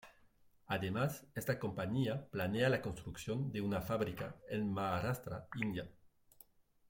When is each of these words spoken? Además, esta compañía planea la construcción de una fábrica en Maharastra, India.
Además, 0.65 1.27
esta 1.35 1.59
compañía 1.59 2.27
planea 2.31 2.69
la 2.69 2.81
construcción 2.81 3.51
de 3.51 3.61
una 3.61 3.81
fábrica 3.81 4.35
en 4.49 4.73
Maharastra, 4.73 5.47
India. 5.59 5.91